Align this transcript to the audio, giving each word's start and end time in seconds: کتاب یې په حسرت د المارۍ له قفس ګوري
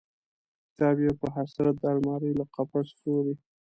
کتاب 0.67 0.97
یې 1.03 1.11
په 1.19 1.27
حسرت 1.35 1.75
د 1.79 1.83
المارۍ 1.93 2.31
له 2.39 2.45
قفس 2.55 2.89
ګوري 3.03 3.35